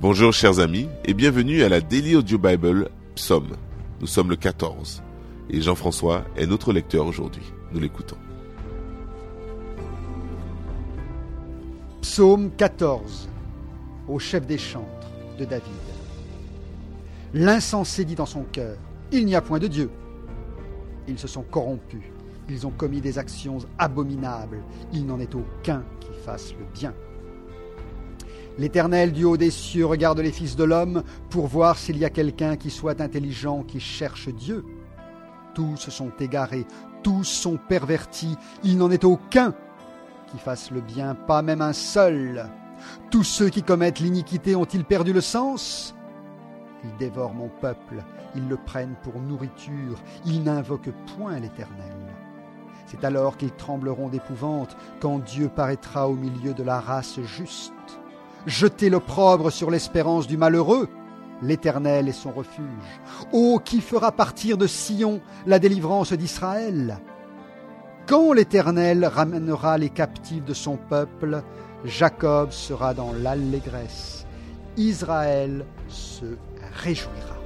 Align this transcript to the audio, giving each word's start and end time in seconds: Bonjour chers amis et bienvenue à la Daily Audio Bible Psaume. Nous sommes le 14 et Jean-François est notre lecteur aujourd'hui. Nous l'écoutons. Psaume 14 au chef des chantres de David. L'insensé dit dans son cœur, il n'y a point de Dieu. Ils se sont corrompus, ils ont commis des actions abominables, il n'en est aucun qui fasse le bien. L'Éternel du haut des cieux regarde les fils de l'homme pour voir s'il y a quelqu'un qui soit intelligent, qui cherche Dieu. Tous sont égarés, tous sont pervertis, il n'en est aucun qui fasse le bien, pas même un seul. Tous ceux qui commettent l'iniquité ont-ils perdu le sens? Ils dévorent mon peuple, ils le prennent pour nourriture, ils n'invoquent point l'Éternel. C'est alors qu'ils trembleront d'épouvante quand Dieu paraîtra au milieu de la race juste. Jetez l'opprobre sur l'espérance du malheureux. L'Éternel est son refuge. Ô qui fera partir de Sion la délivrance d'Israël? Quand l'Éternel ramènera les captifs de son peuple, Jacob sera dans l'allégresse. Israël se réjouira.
Bonjour 0.00 0.32
chers 0.32 0.60
amis 0.60 0.88
et 1.04 1.12
bienvenue 1.12 1.64
à 1.64 1.68
la 1.68 1.80
Daily 1.80 2.14
Audio 2.14 2.38
Bible 2.38 2.88
Psaume. 3.16 3.56
Nous 4.00 4.06
sommes 4.06 4.30
le 4.30 4.36
14 4.36 5.02
et 5.50 5.60
Jean-François 5.60 6.22
est 6.36 6.46
notre 6.46 6.72
lecteur 6.72 7.04
aujourd'hui. 7.04 7.42
Nous 7.72 7.80
l'écoutons. 7.80 8.16
Psaume 12.00 12.52
14 12.56 13.28
au 14.06 14.20
chef 14.20 14.46
des 14.46 14.56
chantres 14.56 15.10
de 15.36 15.44
David. 15.44 15.64
L'insensé 17.34 18.04
dit 18.04 18.14
dans 18.14 18.24
son 18.24 18.44
cœur, 18.44 18.76
il 19.10 19.26
n'y 19.26 19.34
a 19.34 19.40
point 19.40 19.58
de 19.58 19.66
Dieu. 19.66 19.90
Ils 21.08 21.18
se 21.18 21.26
sont 21.26 21.42
corrompus, 21.42 22.04
ils 22.48 22.68
ont 22.68 22.70
commis 22.70 23.00
des 23.00 23.18
actions 23.18 23.58
abominables, 23.80 24.62
il 24.92 25.06
n'en 25.06 25.18
est 25.18 25.34
aucun 25.34 25.82
qui 25.98 26.12
fasse 26.24 26.52
le 26.52 26.66
bien. 26.72 26.94
L'Éternel 28.58 29.12
du 29.12 29.24
haut 29.24 29.36
des 29.36 29.52
cieux 29.52 29.86
regarde 29.86 30.18
les 30.18 30.32
fils 30.32 30.56
de 30.56 30.64
l'homme 30.64 31.04
pour 31.30 31.46
voir 31.46 31.78
s'il 31.78 31.96
y 31.96 32.04
a 32.04 32.10
quelqu'un 32.10 32.56
qui 32.56 32.70
soit 32.70 33.00
intelligent, 33.00 33.62
qui 33.62 33.78
cherche 33.78 34.28
Dieu. 34.30 34.64
Tous 35.54 35.76
sont 35.76 36.10
égarés, 36.18 36.66
tous 37.04 37.22
sont 37.22 37.56
pervertis, 37.56 38.36
il 38.64 38.76
n'en 38.76 38.90
est 38.90 39.04
aucun 39.04 39.54
qui 40.26 40.38
fasse 40.38 40.72
le 40.72 40.80
bien, 40.80 41.14
pas 41.14 41.40
même 41.40 41.62
un 41.62 41.72
seul. 41.72 42.50
Tous 43.12 43.22
ceux 43.22 43.48
qui 43.48 43.62
commettent 43.62 44.00
l'iniquité 44.00 44.56
ont-ils 44.56 44.84
perdu 44.84 45.12
le 45.12 45.20
sens? 45.20 45.94
Ils 46.82 46.96
dévorent 46.98 47.34
mon 47.34 47.48
peuple, 47.60 48.02
ils 48.34 48.48
le 48.48 48.56
prennent 48.56 48.96
pour 49.02 49.20
nourriture, 49.20 50.02
ils 50.26 50.42
n'invoquent 50.42 50.92
point 51.16 51.38
l'Éternel. 51.38 51.96
C'est 52.86 53.04
alors 53.04 53.36
qu'ils 53.36 53.52
trembleront 53.52 54.08
d'épouvante 54.08 54.76
quand 55.00 55.18
Dieu 55.20 55.48
paraîtra 55.48 56.08
au 56.08 56.14
milieu 56.14 56.54
de 56.54 56.62
la 56.64 56.80
race 56.80 57.20
juste. 57.20 57.72
Jetez 58.48 58.88
l'opprobre 58.88 59.52
sur 59.52 59.70
l'espérance 59.70 60.26
du 60.26 60.38
malheureux. 60.38 60.88
L'Éternel 61.42 62.08
est 62.08 62.12
son 62.12 62.32
refuge. 62.32 62.64
Ô 63.30 63.60
qui 63.62 63.82
fera 63.82 64.10
partir 64.10 64.56
de 64.56 64.66
Sion 64.66 65.20
la 65.46 65.58
délivrance 65.58 66.14
d'Israël? 66.14 66.98
Quand 68.06 68.32
l'Éternel 68.32 69.04
ramènera 69.04 69.76
les 69.76 69.90
captifs 69.90 70.46
de 70.46 70.54
son 70.54 70.78
peuple, 70.78 71.42
Jacob 71.84 72.50
sera 72.50 72.94
dans 72.94 73.12
l'allégresse. 73.12 74.24
Israël 74.78 75.66
se 75.88 76.24
réjouira. 76.72 77.36